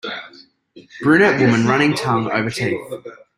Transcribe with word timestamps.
Brunette 1.03 1.39
woman 1.39 1.67
running 1.67 1.93
tongue 1.93 2.25
over 2.31 2.49
teeth. 2.49 2.79